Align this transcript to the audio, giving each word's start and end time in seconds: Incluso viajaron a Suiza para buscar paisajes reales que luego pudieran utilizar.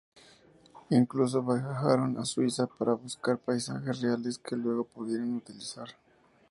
Incluso 0.89 1.43
viajaron 1.43 2.17
a 2.17 2.25
Suiza 2.25 2.65
para 2.65 2.95
buscar 2.95 3.37
paisajes 3.37 4.01
reales 4.01 4.39
que 4.39 4.55
luego 4.55 4.83
pudieran 4.83 5.35
utilizar. 5.35 5.89